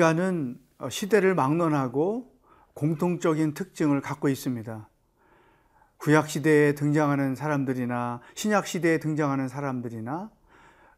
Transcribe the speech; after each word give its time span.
인간은 0.00 0.58
시대를 0.88 1.34
막론하고 1.34 2.32
공통적인 2.72 3.52
특징을 3.52 4.00
갖고 4.00 4.30
있습니다. 4.30 4.88
구약 5.98 6.30
시대에 6.30 6.74
등장하는 6.74 7.34
사람들이나 7.34 8.22
신약 8.34 8.66
시대에 8.66 8.96
등장하는 8.96 9.48
사람들이나 9.48 10.30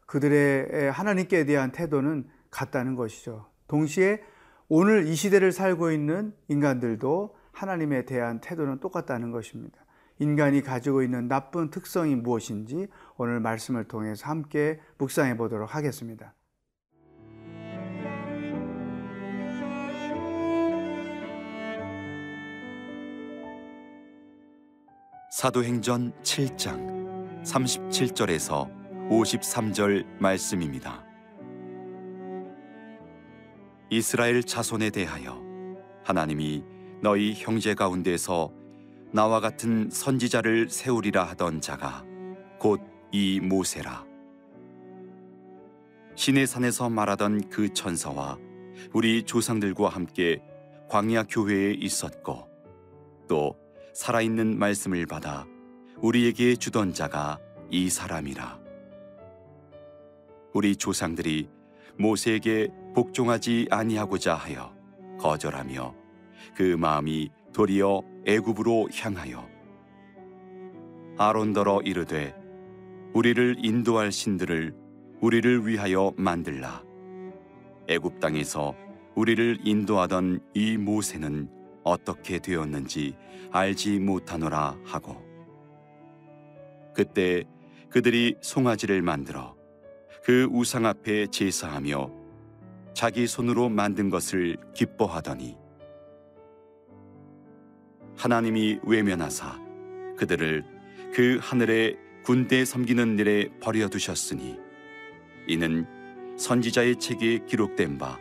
그들의 0.06 0.92
하나님께 0.92 1.46
대한 1.46 1.72
태도는 1.72 2.28
같다는 2.52 2.94
것이죠. 2.94 3.48
동시에 3.66 4.22
오늘 4.68 5.08
이 5.08 5.16
시대를 5.16 5.50
살고 5.50 5.90
있는 5.90 6.32
인간들도 6.46 7.34
하나님에 7.50 8.04
대한 8.04 8.40
태도는 8.40 8.78
똑같다는 8.78 9.32
것입니다. 9.32 9.84
인간이 10.20 10.62
가지고 10.62 11.02
있는 11.02 11.26
나쁜 11.26 11.70
특성이 11.70 12.14
무엇인지 12.14 12.86
오늘 13.16 13.40
말씀을 13.40 13.88
통해서 13.88 14.28
함께 14.28 14.78
묵상해 14.98 15.36
보도록 15.36 15.74
하겠습니다. 15.74 16.34
사도행전 25.42 26.12
7장 26.22 27.42
37절에서 27.42 28.70
53절 29.10 30.06
말씀입니다. 30.20 31.04
이스라엘 33.90 34.44
자손에 34.44 34.90
대하여 34.90 35.42
하나님이 36.04 36.62
너희 37.02 37.34
형제 37.34 37.74
가운데서 37.74 38.52
나와 39.10 39.40
같은 39.40 39.90
선지자를 39.90 40.70
세우리라 40.70 41.24
하던 41.24 41.60
자가 41.60 42.04
곧 42.60 42.80
이 43.10 43.40
모세라. 43.40 44.06
신의 46.14 46.46
산에서 46.46 46.88
말하던 46.88 47.50
그 47.50 47.74
천사와 47.74 48.38
우리 48.92 49.24
조상들과 49.24 49.88
함께 49.88 50.40
광야 50.88 51.24
교회에 51.24 51.72
있었고 51.72 52.48
또 53.26 53.61
살아있는 53.92 54.58
말씀을 54.58 55.06
받아 55.06 55.46
우리에게 55.98 56.56
주던 56.56 56.94
자가 56.94 57.38
이 57.70 57.88
사람이라. 57.88 58.58
우리 60.52 60.76
조상들이 60.76 61.48
모세에게 61.98 62.68
복종하지 62.94 63.68
아니하고자 63.70 64.34
하여 64.34 64.74
거절하며 65.18 65.94
그 66.56 66.76
마음이 66.78 67.30
도리어 67.52 68.02
애굽으로 68.26 68.88
향하여 68.94 69.48
아론더러 71.18 71.82
이르되 71.84 72.34
우리를 73.14 73.56
인도할 73.62 74.10
신들을 74.10 74.74
우리를 75.20 75.66
위하여 75.66 76.12
만들라 76.16 76.82
애굽 77.88 78.20
땅에서 78.20 78.74
우리를 79.14 79.58
인도하던 79.62 80.40
이 80.54 80.76
모세는 80.76 81.61
어떻게 81.84 82.38
되었는지 82.38 83.16
알지 83.50 83.98
못하노라 83.98 84.78
하고 84.84 85.22
그때 86.94 87.44
그들이 87.90 88.36
송아지를 88.40 89.02
만들어 89.02 89.54
그 90.24 90.48
우상 90.50 90.86
앞에 90.86 91.26
제사하며 91.26 92.10
자기 92.94 93.26
손으로 93.26 93.68
만든 93.68 94.10
것을 94.10 94.56
기뻐하더니 94.74 95.56
하나님이 98.16 98.80
외면하사 98.84 99.58
그들을 100.16 100.64
그 101.12 101.38
하늘의 101.42 101.98
군대 102.24 102.64
섬기는 102.64 103.18
일에 103.18 103.48
버려 103.60 103.88
두셨으니 103.88 104.56
이는 105.48 105.86
선지자의 106.38 106.96
책에 106.96 107.40
기록된 107.46 107.98
바 107.98 108.18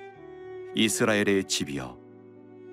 이스라엘의 0.76 1.46
집이여 1.46 1.98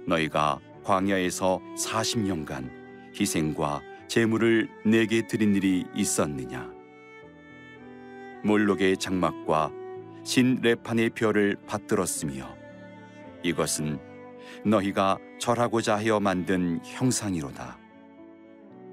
너희가 0.06 0.60
광야에서 0.88 1.60
40년간 1.76 2.70
희생과 3.14 3.82
제물을 4.08 4.70
내게 4.86 5.26
드린 5.26 5.54
일이 5.54 5.84
있었느냐? 5.94 6.66
몰록의 8.42 8.96
장막과 8.96 9.70
신 10.24 10.58
레판의 10.62 11.10
별을 11.10 11.58
받들었으며 11.66 12.56
이것은 13.42 13.98
너희가 14.64 15.18
절하고자 15.38 15.96
하여 15.96 16.20
만든 16.20 16.80
형상이로다. 16.82 17.78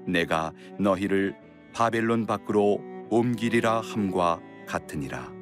내가 0.06 0.52
너희를 0.78 1.34
바벨론 1.72 2.26
밖으로 2.26 2.78
옮기리라 3.08 3.80
함과 3.80 4.38
같으니라. 4.66 5.32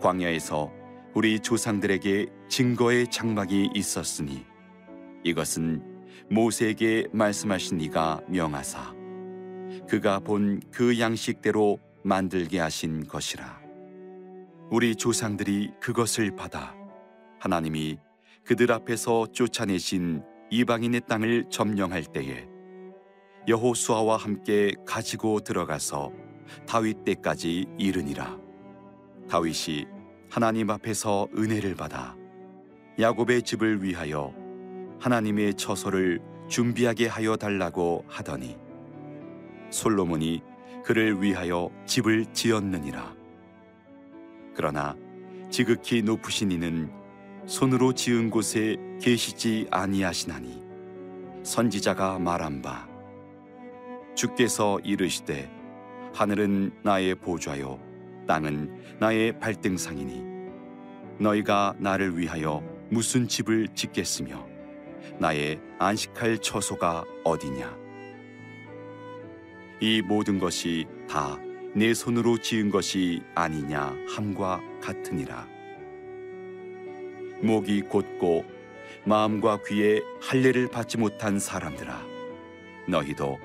광야에서 0.00 0.79
우리 1.14 1.40
조상들에게 1.40 2.26
증거의 2.48 3.08
장막이 3.08 3.70
있었으니 3.74 4.44
이것은 5.24 5.82
모세에게 6.30 7.08
말씀하신 7.12 7.80
이가 7.80 8.20
명하사 8.28 8.94
그가 9.88 10.20
본 10.20 10.60
그 10.70 10.98
양식대로 10.98 11.78
만들게 12.02 12.58
하신 12.58 13.06
것이라. 13.06 13.60
우리 14.70 14.94
조상들이 14.94 15.72
그것을 15.80 16.34
받아 16.36 16.74
하나님이 17.40 17.98
그들 18.44 18.72
앞에서 18.72 19.26
쫓아내신 19.32 20.22
이방인의 20.50 21.02
땅을 21.08 21.46
점령할 21.50 22.04
때에 22.04 22.46
여호수아와 23.48 24.16
함께 24.16 24.72
가지고 24.86 25.40
들어가서 25.40 26.12
다윗 26.66 27.04
때까지 27.04 27.66
이르니라. 27.78 28.38
다윗이 29.28 29.86
하나님 30.30 30.70
앞에서 30.70 31.26
은혜를 31.36 31.74
받아 31.74 32.16
야곱의 33.00 33.42
집을 33.42 33.82
위하여 33.82 34.32
하나님의 35.00 35.54
처소를 35.54 36.20
준비하게 36.46 37.08
하여 37.08 37.34
달라고 37.34 38.04
하더니 38.06 38.56
솔로몬이 39.70 40.40
그를 40.84 41.20
위하여 41.20 41.68
집을 41.84 42.26
지었느니라. 42.32 43.12
그러나 44.54 44.96
지극히 45.50 46.00
높으신 46.00 46.52
이는 46.52 46.92
손으로 47.46 47.92
지은 47.92 48.30
곳에 48.30 48.76
계시지 49.00 49.66
아니하시나니 49.72 50.62
선지자가 51.42 52.20
말한 52.20 52.62
바 52.62 52.88
주께서 54.14 54.78
이르시되 54.84 55.50
하늘은 56.14 56.70
나의 56.84 57.16
보좌요 57.16 57.89
땅은 58.30 58.96
나의 59.00 59.40
발등상이니 59.40 60.22
너희가 61.18 61.74
나를 61.80 62.16
위하여 62.16 62.62
무슨 62.88 63.26
집을 63.26 63.66
짓겠으며 63.74 64.46
나의 65.18 65.60
안식할 65.80 66.38
처소가 66.38 67.04
어디냐? 67.24 67.76
이 69.80 70.00
모든 70.02 70.38
것이 70.38 70.86
다 71.08 71.36
내 71.72 71.94
손으로 71.94 72.36
지은 72.38 72.68
것이 72.70 73.22
아니냐 73.34 73.96
함과 74.08 74.60
같으니라. 74.80 75.46
목이 77.42 77.82
곧고 77.82 78.44
마음과 79.04 79.60
귀에 79.68 80.00
할례를 80.20 80.68
받지 80.68 80.98
못한 80.98 81.38
사람들아 81.38 82.04
너희도 82.88 83.38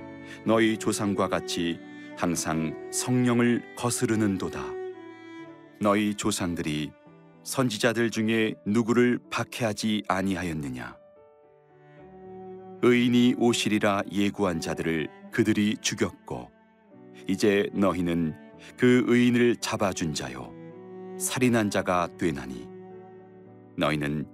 너희 0.44 0.76
조상과 0.78 1.30
같이 1.30 1.80
항상 2.18 2.90
성령을 2.92 3.62
거스르는도다 3.76 4.75
너희 5.82 6.16
조상들이 6.16 6.92
선지자들 7.44 8.10
중에 8.10 8.56
누구를 8.66 9.20
박해하지 9.30 10.04
아니하였느냐? 10.08 10.96
의인이 12.82 13.36
오시리라 13.38 14.04
예고한 14.12 14.60
자들을 14.62 15.08
그들이 15.32 15.78
죽였고 15.82 16.50
이제 17.28 17.70
너희는 17.74 18.36
그 18.78 19.04
의인을 19.08 19.58
잡아준 19.58 20.14
자요. 20.14 20.52
살인한 21.20 21.70
자가 21.70 22.10
되나니. 22.18 22.68
너희는 23.78 24.26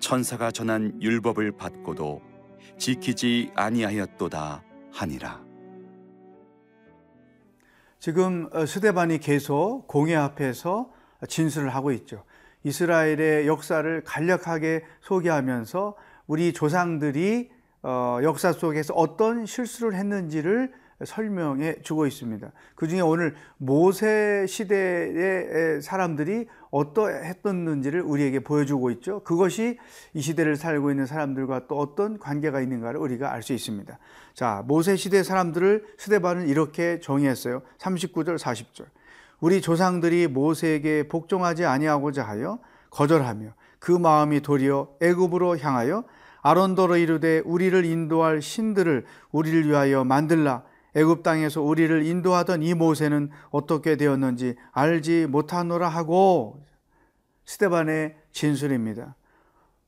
천사가 0.00 0.50
전한 0.50 1.00
율법을 1.00 1.52
받고도 1.52 2.20
지키지 2.76 3.50
아니하였도다 3.54 4.62
하니라. 4.92 5.44
지금 7.98 8.48
스데반이 8.66 9.18
계속 9.18 9.86
공회 9.88 10.14
앞에서 10.14 10.90
진술을 11.26 11.70
하고 11.70 11.90
있죠. 11.92 12.24
이스라엘의 12.64 13.46
역사를 13.46 14.02
간략하게 14.04 14.84
소개하면서 15.00 15.96
우리 16.26 16.52
조상들이 16.52 17.50
역사 18.22 18.52
속에서 18.52 18.94
어떤 18.94 19.46
실수를 19.46 19.94
했는지를 19.94 20.72
설명해 21.04 21.82
주고 21.82 22.06
있습니다. 22.06 22.50
그 22.74 22.88
중에 22.88 23.00
오늘 23.00 23.36
모세 23.56 24.44
시대의 24.48 25.80
사람들이 25.80 26.48
어떠했었는지를 26.70 28.02
우리에게 28.02 28.40
보여주고 28.40 28.90
있죠. 28.90 29.22
그것이 29.22 29.78
이 30.12 30.20
시대를 30.20 30.56
살고 30.56 30.90
있는 30.90 31.06
사람들과 31.06 31.68
또 31.68 31.78
어떤 31.78 32.18
관계가 32.18 32.60
있는가를 32.60 32.98
우리가 32.98 33.32
알 33.32 33.42
수 33.42 33.52
있습니다. 33.52 33.96
자, 34.34 34.64
모세 34.66 34.96
시대 34.96 35.22
사람들을 35.22 35.86
스데반은 35.98 36.48
이렇게 36.48 36.98
정의했어요. 36.98 37.62
39절, 37.78 38.36
40절. 38.36 38.86
우리 39.40 39.60
조상들이 39.60 40.26
모세에게 40.26 41.08
복종하지 41.08 41.64
아니하고자 41.64 42.22
하여 42.24 42.58
거절하며 42.90 43.54
그 43.78 43.92
마음이 43.92 44.40
도리어 44.40 44.96
애굽으로 45.00 45.58
향하여 45.58 46.04
아론도로 46.42 46.96
이르되 46.96 47.40
우리를 47.44 47.84
인도할 47.84 48.42
신들을 48.42 49.04
우리를 49.30 49.68
위하여 49.68 50.04
만들라 50.04 50.64
애굽 50.94 51.22
땅에서 51.22 51.62
우리를 51.62 52.04
인도하던 52.06 52.62
이 52.62 52.74
모세는 52.74 53.30
어떻게 53.50 53.96
되었는지 53.96 54.56
알지 54.72 55.26
못하노라 55.26 55.88
하고 55.88 56.64
스테반의 57.44 58.16
진술입니다. 58.32 59.14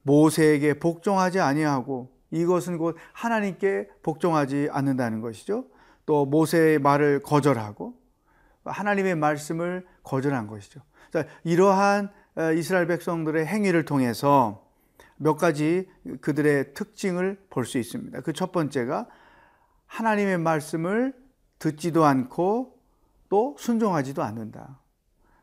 모세에게 0.02 0.74
복종하지 0.74 1.40
아니하고 1.40 2.10
이것은 2.30 2.78
곧 2.78 2.96
하나님께 3.12 3.88
복종하지 4.02 4.68
않는다는 4.70 5.20
것이죠. 5.20 5.64
또 6.06 6.26
모세의 6.26 6.78
말을 6.78 7.22
거절하고 7.22 7.99
하나님의 8.64 9.16
말씀을 9.16 9.86
거절한 10.02 10.46
것이죠. 10.46 10.80
자, 11.12 11.24
이러한 11.44 12.10
어, 12.36 12.52
이스라엘 12.52 12.86
백성들의 12.86 13.44
행위를 13.46 13.84
통해서 13.84 14.66
몇 15.16 15.36
가지 15.36 15.88
그들의 16.20 16.74
특징을 16.74 17.38
볼 17.50 17.64
수 17.64 17.78
있습니다. 17.78 18.20
그 18.20 18.32
첫 18.32 18.52
번째가 18.52 19.06
하나님의 19.86 20.38
말씀을 20.38 21.14
듣지도 21.58 22.04
않고 22.04 22.78
또 23.28 23.56
순종하지도 23.58 24.22
않는다. 24.22 24.78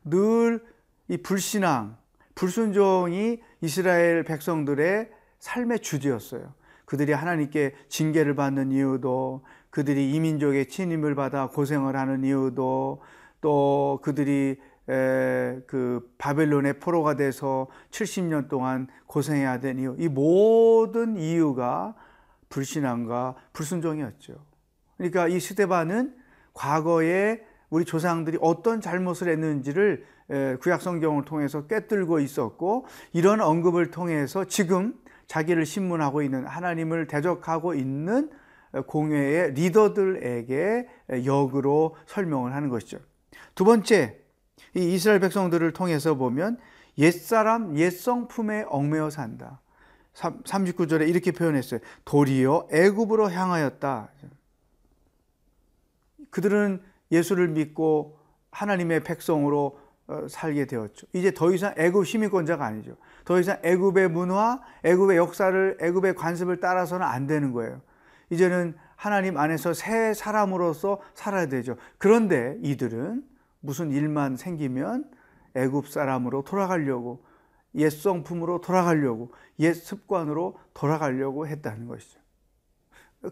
늘 0.06 0.78
이 1.10 1.18
불신앙, 1.18 1.98
불순종이 2.36 3.42
이스라엘 3.62 4.24
백성들의 4.24 5.10
삶의 5.40 5.80
주제였어요. 5.80 6.54
그들이 6.86 7.14
하나님께 7.14 7.76
징계를 7.90 8.36
받는 8.36 8.72
이유도 8.72 9.46
그들이 9.70 10.12
이민족의 10.12 10.68
침입을 10.68 11.16
받아 11.16 11.48
고생을 11.48 11.96
하는 11.96 12.24
이유도 12.24 13.02
또 13.42 14.00
그들이 14.02 14.58
그 14.86 16.14
바벨론의 16.18 16.80
포로가 16.80 17.16
돼서 17.16 17.68
70년 17.92 18.48
동안 18.48 18.88
고생해야 19.06 19.60
된 19.60 19.80
이유 19.80 19.96
이 20.00 20.08
모든 20.08 21.18
이유가 21.18 21.96
불신앙과 22.50 23.36
불순종이었죠. 23.54 24.36
그러니까 24.96 25.28
이 25.28 25.40
스데반은 25.40 26.16
과거에 26.54 27.46
우리 27.70 27.84
조상들이 27.84 28.38
어떤 28.42 28.80
잘못을 28.80 29.28
했는지를 29.28 30.06
구약 30.62 30.82
성경을 30.82 31.26
통해서 31.26 31.68
꿰뚫고 31.68 32.20
있었고 32.20 32.86
이런 33.14 33.42
언급을 33.42 33.92
통해서 33.92 34.46
지금 34.46 34.96
자기를 35.28 35.66
신문하고 35.66 36.22
있는 36.22 36.46
하나님을 36.46 37.08
대적하고 37.08 37.74
있는 37.74 38.30
공회의 38.88 39.54
리더들에게 39.54 40.88
역으로 41.26 41.96
설명을 42.06 42.54
하는 42.54 42.70
것이죠. 42.70 43.00
두 43.56 43.64
번째, 43.64 44.20
이 44.76 44.94
이스라엘 44.94 45.20
백성들을 45.20 45.74
통해서 45.74 46.16
보면 46.16 46.58
옛사람, 46.98 47.78
옛성품에 47.78 48.66
얽매여 48.70 49.10
산다. 49.10 49.62
39절에 50.14 51.08
이렇게 51.08 51.32
표현했어요. 51.32 51.80
도리어 52.06 52.68
애굽으로 52.72 53.32
향하였다. 53.32 54.10
그들은 56.32 56.82
예수를 57.12 57.50
믿고 57.50 58.18
하나님의 58.52 59.04
백성으로 59.04 59.80
어, 60.08 60.26
살게 60.30 60.66
되었죠. 60.66 61.06
이제 61.14 61.32
더 61.32 61.52
이상 61.52 61.74
애굽 61.78 62.08
시민권자가 62.08 62.66
아니죠. 62.66 62.96
더 63.26 63.40
이상 63.40 63.60
애굽의 63.62 64.10
문화, 64.10 64.62
애굽의 64.84 65.18
역사를 65.18 65.78
애굽의 65.82 66.16
관습을 66.16 66.62
따라서는 66.62 67.06
안 67.06 67.28
되는 67.28 67.52
거예요. 67.52 67.82
이제는 68.30 68.76
하나님 68.96 69.38
안에서 69.38 69.74
새 69.74 70.14
사람으로서 70.14 71.00
살아야 71.14 71.48
되죠. 71.48 71.78
그런데 71.98 72.58
이들은 72.62 73.24
무슨 73.60 73.92
일만 73.92 74.38
생기면 74.38 75.10
애굽 75.56 75.88
사람으로 75.88 76.44
돌아가려고 76.44 77.24
옛 77.76 77.90
성품으로 77.90 78.62
돌아가려고 78.62 79.34
옛 79.60 79.74
습관으로 79.74 80.58
돌아가려고 80.74 81.48
했다는 81.48 81.88
것이죠. 81.88 82.20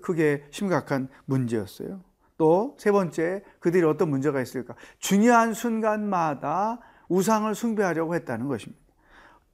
그게 0.01 0.45
심각한 0.51 1.09
문제였어요. 1.25 2.01
또 2.38 2.75
세 2.77 2.92
번째 2.92 3.44
그들이 3.59 3.86
어떤 3.86 4.09
문제가 4.09 4.42
있을까? 4.42 4.75
중요한 5.00 5.53
순간마다 5.53 6.80
우상을 7.07 7.53
숭배하려고 7.56 8.15
했다는 8.15 8.47
것입니다. 8.47 8.84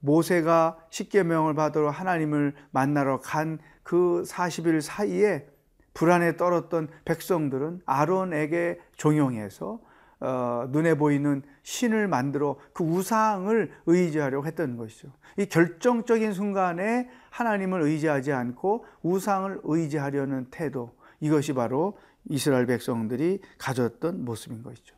모세가 0.02 0.76
십계명을 0.90 1.54
받으러 1.54 1.90
하나님을 1.90 2.54
만나러 2.70 3.20
간 3.20 3.58
그 3.82 4.22
40일 4.26 4.80
사이에 4.80 5.46
불안에 5.94 6.36
떨었던 6.36 6.88
백성들은 7.04 7.82
아론에게 7.84 8.80
종용해서 8.96 9.80
어, 10.20 10.68
눈에 10.70 10.94
보이는 10.94 11.42
신을 11.64 12.06
만들어 12.06 12.56
그 12.72 12.84
우상을 12.84 13.70
의지하려고 13.86 14.46
했던 14.46 14.76
것이죠. 14.76 15.12
이 15.36 15.46
결정적인 15.46 16.32
순간에 16.32 17.10
하나님을 17.30 17.82
의지하지 17.82 18.32
않고 18.32 18.84
우상을 19.02 19.60
의지하려는 19.64 20.46
태도, 20.50 20.94
이것이 21.18 21.54
바로 21.54 21.98
이스라엘 22.28 22.66
백성들이 22.66 23.40
가졌던 23.58 24.24
모습인 24.24 24.62
것이죠. 24.62 24.94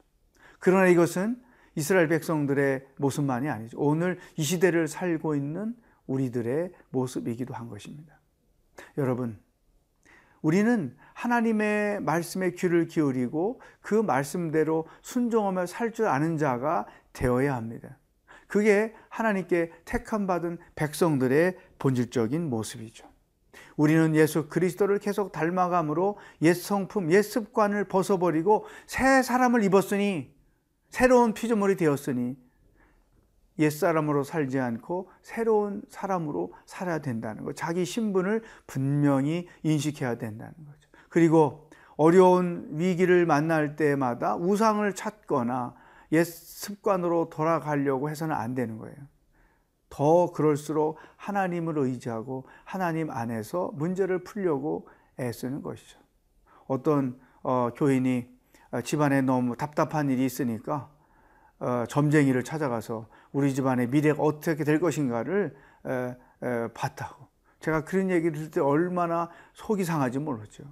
그러나 0.59 0.89
이것은 0.89 1.43
이스라엘 1.75 2.09
백성들의 2.09 2.87
모습만이 2.97 3.49
아니죠. 3.49 3.79
오늘 3.79 4.19
이 4.37 4.43
시대를 4.43 4.89
살고 4.89 5.35
있는 5.35 5.75
우리들의 6.07 6.71
모습이기도 6.91 7.55
한 7.55 7.69
것입니다. 7.69 8.21
여러분, 8.99 9.39
우리는 10.43 10.95
하나님의 11.15 12.03
말씀에 12.03 12.51
귀를 12.51 12.87
기울이고 12.87 13.61
그 13.81 13.95
말씀대로 13.95 14.87
순종하며 15.01 15.67
살 15.67 15.93
줄 15.93 16.07
아는 16.07 16.37
자가 16.37 16.87
되어야 17.13 17.55
합니다. 17.55 17.99
그게 18.47 18.95
하나님께 19.09 19.73
택함 19.85 20.27
받은 20.27 20.59
백성들의 20.75 21.57
본질적인 21.79 22.51
모습이죠. 22.51 23.09
우리는 23.77 24.15
예수 24.15 24.49
그리스도를 24.49 24.99
계속 24.99 25.33
닮아감으로 25.33 26.19
옛 26.43 26.55
성품, 26.55 27.11
옛 27.13 27.23
습관을 27.23 27.85
벗어버리고 27.85 28.67
새 28.87 29.23
사람을 29.23 29.65
입었으니 29.65 30.34
새로운 30.95 31.35
피조물이 31.35 31.75
되었으니 31.75 32.37
옛사람으로 33.59 34.23
살지 34.23 34.61
않고 34.61 35.11
새로운 35.23 35.83
사람으로 35.89 36.55
살아야 36.67 37.01
된다는 37.01 37.43
것. 37.43 37.57
자기 37.57 37.85
신분을 37.85 38.45
분명히 38.69 39.49
인식해야 39.65 40.19
된다는 40.19 40.55
거죠. 40.65 40.89
그리고 41.09 41.69
어려운 41.97 42.69
위기를 42.71 43.27
만날 43.27 43.75
때마다 43.75 44.37
우상을 44.37 44.95
찾거나 44.95 45.75
옛 46.13 46.23
습관으로 46.23 47.29
돌아가려고 47.29 48.09
해서는 48.09 48.33
안 48.33 48.55
되는 48.55 48.79
거예요. 48.79 48.97
더 49.89 50.31
그럴수록 50.31 50.99
하나님을 51.17 51.77
의지하고 51.77 52.47
하나님 52.63 53.11
안에서 53.11 53.73
문제를 53.75 54.23
풀려고 54.23 54.87
애쓰는 55.19 55.61
것이죠. 55.61 55.99
어떤 56.69 57.19
어, 57.43 57.71
교인이 57.75 58.34
집안에 58.83 59.21
너무 59.21 59.57
답답한 59.57 60.11
일이 60.11 60.25
있으니까 60.25 60.91
어, 61.61 61.85
점쟁이를 61.89 62.43
찾아가서 62.43 63.09
우리 63.33 63.55
집안의 63.55 63.89
미래가 63.89 64.23
어떻게 64.23 64.65
될 64.65 64.81
것인가를 64.81 65.55
봤다고. 66.75 67.27
제가 67.61 67.85
그런 67.85 68.11
얘기를 68.11 68.33
들을 68.33 68.51
때 68.51 68.61
얼마나 68.61 69.31
속이 69.55 69.85
상하지 69.85 70.19
몰랐죠. 70.19 70.65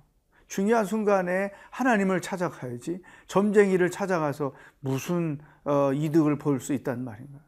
중요한 0.46 0.84
순간에 0.84 1.50
하나님을 1.70 2.20
찾아가야지 2.20 3.02
점쟁이를 3.26 3.90
찾아가서 3.90 4.52
무슨 4.80 5.38
어, 5.64 5.92
이득을 5.94 6.36
볼 6.36 6.60
수 6.60 6.74
있단 6.74 7.04
말인가. 7.04 7.38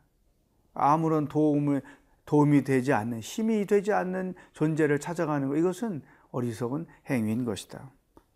아무런 0.72 1.28
도움을, 1.28 1.82
도움이 2.24 2.64
되지 2.64 2.92
않는, 2.94 3.20
힘이 3.20 3.66
되지 3.66 3.92
않는 3.92 4.34
존재를 4.52 4.98
찾아가는 4.98 5.48
것, 5.48 5.56
이것은 5.56 6.02
어리석은 6.30 6.86
행위인 7.10 7.44
것이다. 7.44 7.90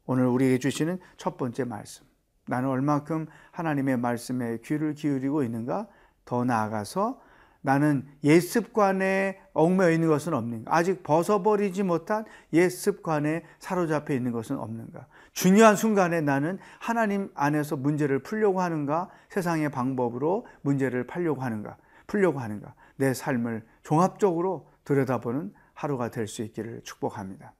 오늘 0.04 0.26
우리에게 0.26 0.58
주시는 0.58 0.98
첫 1.16 1.37
번째 1.37 1.64
말씀. 1.64 2.08
나는 2.49 2.69
얼마큼 2.69 3.26
하나님의 3.52 3.99
말씀에 3.99 4.59
귀를 4.64 4.95
기울이고 4.95 5.43
있는가? 5.43 5.87
더 6.25 6.45
나아가서 6.45 7.21
나는 7.61 8.07
옛 8.25 8.40
습관에 8.40 9.40
얽매여 9.52 9.90
있는 9.90 10.09
것은 10.09 10.33
없는가? 10.33 10.75
아직 10.75 11.02
벗어버리지 11.02 11.83
못한 11.83 12.25
옛 12.52 12.69
습관에 12.69 13.45
사로잡혀 13.59 14.14
있는 14.14 14.33
것은 14.33 14.59
없는가? 14.59 15.07
중요한 15.33 15.76
순간에 15.76 16.21
나는 16.21 16.59
하나님 16.78 17.31
안에서 17.35 17.76
문제를 17.76 18.21
풀려고 18.21 18.61
하는가? 18.61 19.11
세상의 19.28 19.71
방법으로 19.71 20.47
문제를 20.62 21.07
풀려고 21.07 21.43
하는가? 21.43 21.76
풀려고 22.07 22.38
하는가? 22.40 22.75
내 22.97 23.12
삶을 23.14 23.64
종합적으로 23.83 24.69
들여다보는 24.85 25.52
하루가 25.75 26.11
될 26.11 26.26
수 26.26 26.43
있기를 26.43 26.81
축복합니다. 26.83 27.52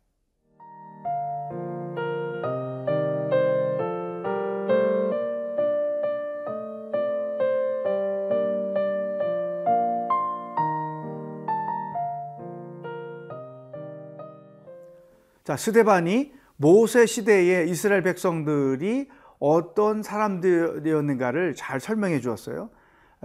자, 15.49 15.57
스데반이 15.57 16.31
모세 16.59 17.07
시대에 17.07 17.64
이스라엘 17.64 18.02
백성들이 18.02 19.09
어떤 19.38 20.02
사람들이었는가를 20.02 21.55
잘 21.55 21.81
설명해 21.81 22.21
주었어요. 22.21 22.69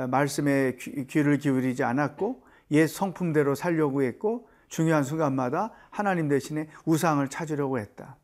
말씀에 0.10 0.78
귀를 1.10 1.38
기울이지 1.38 1.84
않았고 1.84 2.46
옛 2.72 2.88
성품대로 2.88 3.56
살려고 3.56 4.04
했고 4.04 4.48
중요한 4.70 5.04
순간마다 5.04 5.74
하나님 5.90 6.30
대신에 6.30 6.70
우상을 6.86 7.28
찾으려고 7.28 7.78
했다. 7.78 8.16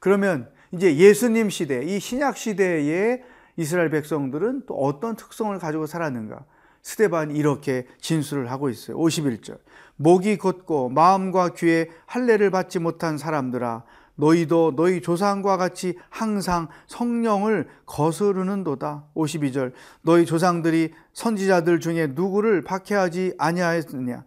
그러면 0.00 0.50
이제 0.72 0.96
예수님 0.96 1.50
시대, 1.50 1.84
이 1.84 2.00
신약 2.00 2.38
시대의 2.38 3.24
이스라엘 3.58 3.90
백성들은 3.90 4.62
또 4.64 4.74
어떤 4.74 5.16
특성을 5.16 5.58
가지고 5.58 5.84
살았는가? 5.84 6.46
스테반이 6.84 7.34
이렇게 7.34 7.86
진술을 8.00 8.50
하고 8.50 8.68
있어요. 8.68 8.96
51절. 8.98 9.58
목이 9.96 10.36
곧고 10.36 10.90
마음과 10.90 11.54
귀에 11.54 11.88
할례를 12.06 12.50
받지 12.50 12.78
못한 12.78 13.18
사람들아 13.18 13.84
너희도 14.16 14.74
너희 14.76 15.00
조상과 15.00 15.56
같이 15.56 15.96
항상 16.10 16.68
성령을 16.86 17.68
거스르는도다. 17.86 19.06
52절. 19.16 19.72
너희 20.02 20.26
조상들이 20.26 20.92
선지자들 21.14 21.80
중에 21.80 22.08
누구를 22.08 22.62
박해하지 22.62 23.34
아니하였느냐? 23.38 24.24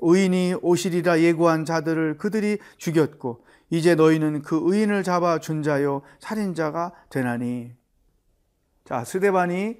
의인이 0.00 0.54
오시리라 0.62 1.20
예고한 1.20 1.64
자들을 1.64 2.16
그들이 2.16 2.58
죽였고 2.78 3.44
이제 3.70 3.94
너희는 3.94 4.42
그 4.42 4.60
의인을 4.62 5.02
잡아 5.02 5.38
준 5.38 5.62
자요 5.62 6.02
살인자가 6.20 6.92
되나니. 7.10 7.72
자, 8.84 9.04
스데반이 9.04 9.78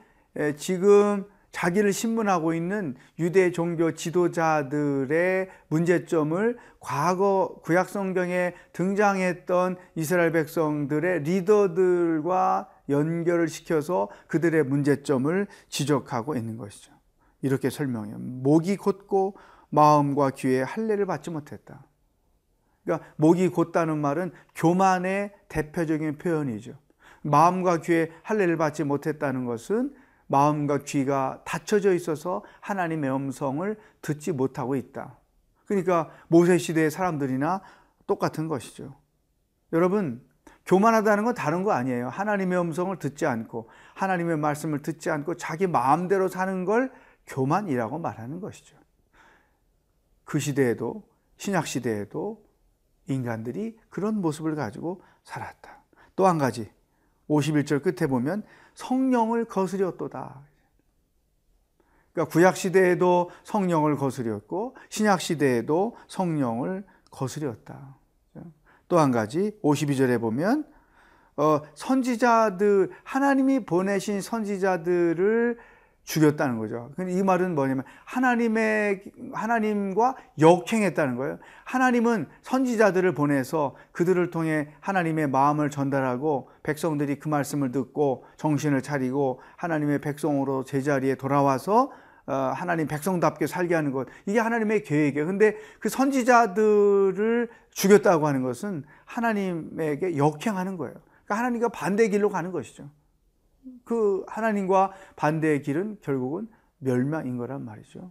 지금 0.56 1.24
자기를 1.52 1.92
신문하고 1.92 2.54
있는 2.54 2.96
유대 3.18 3.52
종교 3.52 3.92
지도자들의 3.92 5.48
문제점을 5.68 6.58
과거 6.80 7.60
구약 7.62 7.88
성경에 7.88 8.54
등장했던 8.72 9.76
이스라엘 9.94 10.32
백성들의 10.32 11.22
리더들과 11.22 12.68
연결을 12.88 13.48
시켜서 13.48 14.08
그들의 14.26 14.64
문제점을 14.64 15.46
지적하고 15.68 16.34
있는 16.36 16.56
것이죠. 16.56 16.92
이렇게 17.42 17.70
설명해요. 17.70 18.16
목이 18.18 18.76
곧고 18.76 19.36
마음과 19.68 20.30
귀에 20.30 20.62
할례를 20.62 21.06
받지 21.06 21.30
못했다. 21.30 21.86
그러니까 22.84 23.08
목이 23.16 23.48
곧다는 23.48 23.98
말은 23.98 24.32
교만의 24.54 25.32
대표적인 25.48 26.18
표현이죠. 26.18 26.74
마음과 27.22 27.82
귀에 27.82 28.10
할례를 28.22 28.56
받지 28.56 28.84
못했다는 28.84 29.44
것은 29.44 29.94
마음과 30.32 30.78
귀가 30.78 31.42
닫혀져 31.44 31.92
있어서 31.94 32.42
하나님의 32.60 33.14
음성을 33.14 33.78
듣지 34.00 34.32
못하고 34.32 34.74
있다. 34.76 35.18
그러니까 35.66 36.10
모세 36.28 36.56
시대의 36.56 36.90
사람들이나 36.90 37.60
똑같은 38.06 38.48
것이죠. 38.48 38.96
여러분, 39.74 40.26
교만하다는 40.64 41.24
건 41.24 41.34
다른 41.34 41.62
거 41.62 41.72
아니에요. 41.72 42.08
하나님의 42.08 42.58
음성을 42.58 42.98
듣지 42.98 43.26
않고 43.26 43.68
하나님의 43.94 44.38
말씀을 44.38 44.80
듣지 44.80 45.10
않고 45.10 45.36
자기 45.36 45.66
마음대로 45.66 46.28
사는 46.28 46.64
걸 46.64 46.90
교만이라고 47.26 47.98
말하는 47.98 48.40
것이죠. 48.40 48.76
그 50.24 50.38
시대에도 50.38 51.06
신약 51.36 51.66
시대에도 51.66 52.42
인간들이 53.06 53.78
그런 53.90 54.20
모습을 54.20 54.54
가지고 54.54 55.02
살았다. 55.24 55.82
또 56.16 56.26
한 56.26 56.38
가지 56.38 56.70
51절 57.28 57.82
끝에 57.82 58.08
보면 58.08 58.42
성령을 58.74 59.44
거스렸도다. 59.44 60.40
그러니까 62.12 62.32
구약 62.32 62.56
시대에도 62.56 63.30
성령을 63.44 63.96
거스렸고 63.96 64.76
신약 64.90 65.20
시대에도 65.20 65.96
성령을 66.08 66.84
거스렸다. 67.10 67.96
또 68.92 68.98
한 68.98 69.10
가지 69.10 69.58
52절에 69.62 70.20
보면 70.20 70.66
어, 71.38 71.62
선지자들 71.74 72.90
하나님이 73.04 73.64
보내신 73.64 74.20
선지자들을 74.20 75.58
죽였다는 76.04 76.58
거죠. 76.58 76.90
이 77.08 77.22
말은 77.22 77.54
뭐냐면 77.54 77.84
하나님의 78.04 79.04
하나님과 79.32 80.16
역행했다는 80.38 81.16
거예요. 81.16 81.38
하나님은 81.64 82.26
선지자들을 82.42 83.14
보내서 83.14 83.76
그들을 83.92 84.30
통해 84.30 84.68
하나님의 84.80 85.28
마음을 85.28 85.70
전달하고 85.70 86.50
백성들이 86.64 87.18
그 87.18 87.28
말씀을 87.28 87.70
듣고 87.70 88.24
정신을 88.36 88.82
차리고 88.82 89.40
하나님의 89.56 90.00
백성으로 90.00 90.64
제자리에 90.64 91.14
돌아와서 91.14 91.92
어, 92.24 92.34
하나님 92.54 92.86
백성답게 92.86 93.48
살게 93.48 93.74
하는 93.74 93.90
것 93.90 94.06
이게 94.26 94.38
하나님의 94.38 94.84
계획이에요. 94.84 95.26
근데 95.26 95.56
그 95.80 95.88
선지자들을 95.88 97.48
죽였다고 97.70 98.26
하는 98.26 98.42
것은 98.42 98.84
하나님에게 99.04 100.16
역행하는 100.16 100.76
거예요. 100.76 100.94
그러니까 101.24 101.38
하나님과 101.38 101.68
반대 101.70 102.08
길로 102.08 102.28
가는 102.28 102.52
것이죠. 102.52 102.88
그 103.84 104.24
하나님과 104.28 104.92
반대의 105.16 105.62
길은 105.62 105.98
결국은 106.00 106.48
멸망인 106.78 107.36
거란 107.36 107.64
말이죠. 107.64 108.10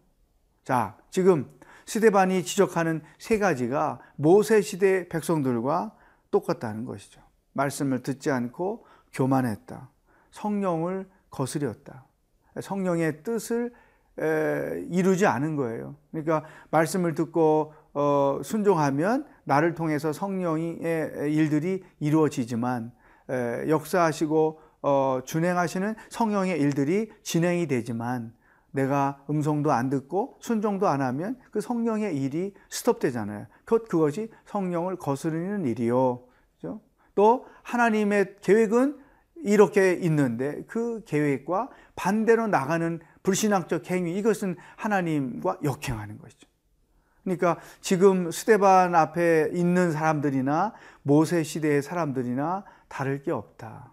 자, 0.63 0.97
지금 1.09 1.49
스데반이 1.85 2.43
지적하는 2.43 3.01
세 3.17 3.37
가지가 3.37 3.99
모세 4.15 4.61
시대 4.61 5.09
백성들과 5.09 5.95
똑같다는 6.29 6.85
것이죠. 6.85 7.21
말씀을 7.53 8.01
듣지 8.03 8.31
않고 8.31 8.85
교만했다. 9.11 9.89
성령을 10.31 11.09
거스렸다. 11.29 12.05
성령의 12.61 13.23
뜻을 13.23 13.73
이루지 14.89 15.25
않은 15.25 15.55
거예요. 15.55 15.95
그러니까 16.11 16.45
말씀을 16.69 17.15
듣고 17.15 17.73
어, 17.93 18.39
순종하면 18.43 19.25
나를 19.43 19.73
통해서 19.73 20.13
성령의 20.13 20.79
일들이 21.33 21.83
이루어지지만 21.99 22.93
역사하시고 23.67 24.61
어, 24.81 25.21
준행하시는 25.25 25.95
성령의 26.09 26.59
일들이 26.59 27.11
진행이 27.23 27.67
되지만 27.67 28.33
내가 28.71 29.23
음성도 29.29 29.71
안 29.71 29.89
듣고 29.89 30.37
순종도 30.39 30.87
안 30.87 31.01
하면 31.01 31.37
그 31.51 31.61
성령의 31.61 32.17
일이 32.17 32.53
스톱되잖아요. 32.69 33.47
곧 33.67 33.87
그것이 33.87 34.29
성령을 34.45 34.95
거스르는 34.95 35.65
일이요. 35.65 36.23
그렇죠? 36.59 36.81
또 37.15 37.45
하나님의 37.63 38.37
계획은 38.41 38.97
이렇게 39.43 39.93
있는데 39.93 40.63
그 40.67 41.03
계획과 41.05 41.69
반대로 41.95 42.47
나가는 42.47 42.99
불신앙적 43.23 43.89
행위 43.91 44.17
이것은 44.17 44.55
하나님과 44.77 45.59
역행하는 45.63 46.17
것이죠. 46.19 46.47
그러니까 47.23 47.59
지금 47.81 48.31
스테반 48.31 48.95
앞에 48.95 49.51
있는 49.53 49.91
사람들이나 49.91 50.73
모세 51.03 51.43
시대의 51.43 51.83
사람들이나 51.83 52.63
다를 52.87 53.21
게 53.21 53.31
없다. 53.31 53.91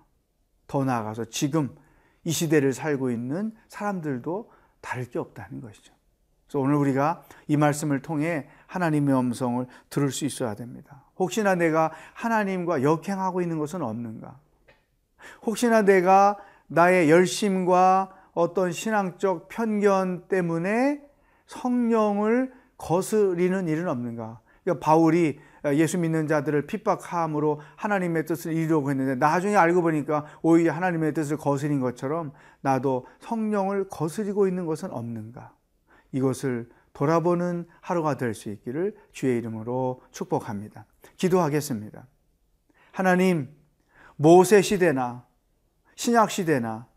더 0.69 0.85
나아가서 0.85 1.25
지금 1.25 1.75
이 2.23 2.31
시대를 2.31 2.73
살고 2.73 3.11
있는 3.11 3.53
사람들도 3.69 4.51
다를 4.81 5.11
게 5.11 5.19
없다는 5.19 5.61
것이죠. 5.61 5.93
그래서 6.47 6.61
오늘 6.61 6.77
우리가 6.77 7.23
이 7.49 7.57
말씀을 7.57 8.01
통해 8.01 8.49
하나님의 8.69 9.19
음성을 9.19 9.67
들을 9.91 10.11
수 10.13 10.25
있어야 10.25 10.55
됩니다. 10.55 11.05
혹시나 11.19 11.55
내가 11.55 11.91
하나님과 12.15 12.83
역행하고 12.83 13.43
있는 13.43 13.59
것은 13.59 13.83
없는가? 13.83 14.39
혹시나 15.43 15.83
내가 15.83 16.37
나의 16.69 17.11
열심과 17.11 18.15
어떤 18.33 18.73
신앙적 18.73 19.49
편견 19.49 20.29
때문에 20.29 21.03
성령을 21.47 22.53
거스리는 22.77 23.69
일은 23.69 23.89
없는가? 23.89 24.41
그러니까 24.63 24.85
바울이 24.85 25.41
예수 25.67 25.99
믿는 25.99 26.27
자들을 26.29 26.67
핍박함으로 26.67 27.61
하나님의 27.77 28.27
뜻을 28.27 28.53
이루려고 28.53 28.91
했는데 28.91 29.15
나중에 29.15 29.57
알고 29.57 29.83
보니까 29.83 30.27
오히려 30.43 30.73
하나님의 30.73 31.15
뜻을 31.15 31.37
거스린 31.37 31.81
것처럼 31.81 32.33
나도 32.61 33.07
성령을 33.21 33.89
거스리고 33.89 34.47
있는 34.49 34.67
것은 34.67 34.91
없는가? 34.91 35.55
이것을 36.13 36.69
돌아보는 36.93 37.67
하루가 37.81 38.17
될 38.17 38.35
수 38.35 38.51
있기를 38.51 38.97
주의 39.13 39.39
이름으로 39.39 40.03
축복합니다. 40.11 40.87
기도하겠습니다. 41.17 42.07
하나님, 42.93 43.55
모세 44.17 44.63
시대나 44.63 45.25
신약 45.95 46.31
시대나 46.31 46.89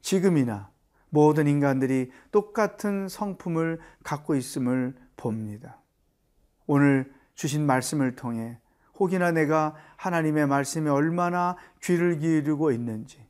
지금이나 0.00 0.70
모든 1.10 1.48
인간들이 1.48 2.10
똑같은 2.30 3.08
성품을 3.08 3.80
갖고 4.04 4.34
있음을 4.36 4.94
봅니다. 5.16 5.80
오늘 6.66 7.12
주신 7.38 7.66
말씀을 7.66 8.16
통해 8.16 8.58
혹이나 8.98 9.30
내가 9.30 9.76
하나님의 9.96 10.48
말씀에 10.48 10.90
얼마나 10.90 11.56
귀를 11.80 12.18
기울이고 12.18 12.72
있는지, 12.72 13.24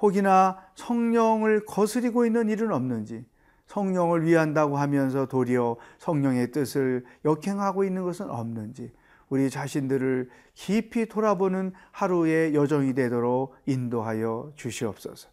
혹이나 0.00 0.60
성령을 0.76 1.64
거스리고 1.66 2.26
있는 2.26 2.48
일은 2.48 2.72
없는지, 2.72 3.26
성령을 3.66 4.24
위한다고 4.24 4.76
하면서 4.76 5.26
도리어 5.26 5.76
성령의 5.98 6.52
뜻을 6.52 7.04
역행하고 7.24 7.82
있는 7.82 8.04
것은 8.04 8.30
없는지, 8.30 8.92
우리 9.28 9.50
자신들을 9.50 10.30
깊이 10.54 11.06
돌아보는 11.06 11.72
하루의 11.90 12.54
여정이 12.54 12.94
되도록 12.94 13.56
인도하여 13.66 14.52
주시옵소서. 14.54 15.28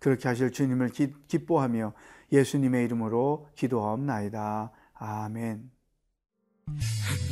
그렇게 0.00 0.26
하실 0.26 0.50
주님을 0.50 0.88
기 0.88 1.46
뻐하며 1.46 1.92
예수님의 2.32 2.84
이름으로 2.86 3.46
기도하옵나이다. 3.54 4.72
아멘. 4.94 5.73
음. 6.68 6.78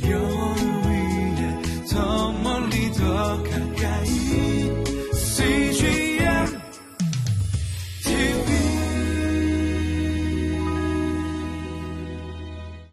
별 0.01 0.19
위에 0.21 1.85
더 1.89 2.31
멀리 2.31 2.91
더 2.91 3.43
가. 3.43 3.72